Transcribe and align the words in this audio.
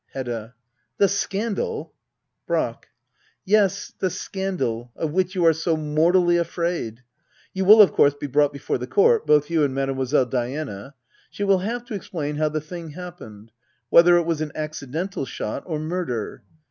Hedda. 0.13 0.55
The 0.97 1.07
scandal! 1.07 1.93
Brack. 2.47 2.87
Yes, 3.45 3.93
the 3.99 4.09
scandal— 4.09 4.89
of 4.95 5.11
which 5.11 5.35
you 5.35 5.45
are 5.45 5.53
so 5.53 5.77
mortally 5.77 6.37
afraid. 6.37 7.03
You 7.53 7.65
will, 7.65 7.83
of 7.83 7.93
course, 7.93 8.15
be 8.15 8.25
brought 8.25 8.51
before 8.51 8.79
the 8.79 8.87
court— 8.87 9.27
both 9.27 9.51
you 9.51 9.63
and 9.63 9.75
Mademoiselle 9.75 10.25
Diana. 10.25 10.95
She 11.29 11.43
will 11.43 11.59
have 11.59 11.85
to 11.85 11.93
explain 11.93 12.37
how 12.37 12.49
the 12.49 12.59
thing 12.61 12.89
happened— 12.93 13.51
whether 13.91 14.17
it 14.17 14.25
was 14.25 14.41
an 14.41 14.51
accidental 14.55 15.23
shot 15.27 15.61
or 15.67 15.77
murder. 15.77 16.41